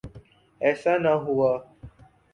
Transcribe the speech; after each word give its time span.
ایسا 0.61 0.93
نہ 1.03 1.13
ہوا۔ 1.23 1.51